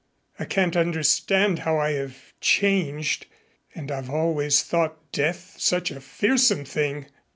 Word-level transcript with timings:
I 0.39 0.45
can't 0.45 0.75
understand 0.75 1.59
how 1.59 1.77
I 1.77 1.91
have 1.91 2.33
changed. 2.41 3.27
And 3.75 3.91
I've 3.91 4.09
always 4.09 4.63
thought 4.63 5.11
death 5.11 5.53
such 5.59 5.91
a 5.91 6.01
fearsome 6.01 6.65
thing!" 6.65 7.05